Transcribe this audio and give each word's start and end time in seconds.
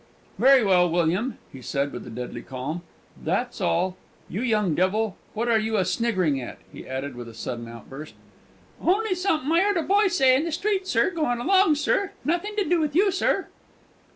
_""Very 0.39 0.63
well, 0.65 0.89
William," 0.89 1.37
he 1.53 1.61
said, 1.61 1.91
with 1.91 2.07
a 2.07 2.09
deadly 2.09 2.41
calm; 2.41 2.81
"that's 3.23 3.61
all. 3.61 3.97
You 4.27 4.41
young 4.41 4.73
devil! 4.73 5.15
what 5.35 5.47
are 5.47 5.59
you 5.59 5.77
a 5.77 5.85
sniggering 5.85 6.41
at?" 6.41 6.57
he 6.73 6.87
added, 6.87 7.15
with 7.15 7.29
a 7.29 7.35
sudden 7.35 7.67
outburst. 7.67 8.15
"On'y 8.83 9.13
something 9.13 9.51
I 9.51 9.59
'eard 9.61 9.77
a 9.77 9.83
boy 9.83 10.07
say 10.07 10.35
in 10.35 10.43
the 10.43 10.51
street, 10.51 10.87
sir, 10.87 11.11
going 11.11 11.37
along, 11.39 11.75
sir; 11.75 12.13
nothing 12.25 12.55
to 12.55 12.63
do 12.67 12.79
with 12.79 12.95
you, 12.95 13.11
sir." 13.11 13.49